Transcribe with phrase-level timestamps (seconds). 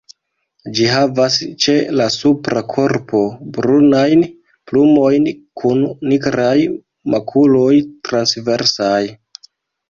[0.77, 1.33] Ĝi havas
[1.65, 3.21] ĉe la supra korpo
[3.57, 4.23] brunajn
[4.71, 5.29] plumojn
[5.63, 6.55] kun nigraj
[7.17, 7.71] makuloj
[8.11, 9.05] transversaj.